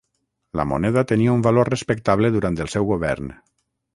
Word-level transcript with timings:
La 0.59 0.63
moneda 0.69 1.03
tenia 1.11 1.35
un 1.39 1.43
valor 1.49 1.69
respectable 1.73 2.33
durant 2.37 2.59
el 2.65 2.73
seu 2.77 2.91
govern. 2.95 3.31